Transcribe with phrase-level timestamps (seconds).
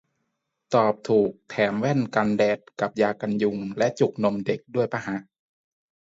[0.75, 3.11] ตอบถูกแถมแว่นกันแดดกับยา
[3.43, 5.17] ดมและจุกนมเด็กด้วยปะฮะ